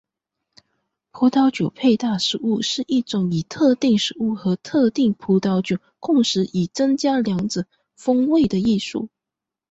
[1.11, 9.09] 葡萄酒搭配食物是一种以特定食物和特定葡萄酒共食以增加两者风味的艺术。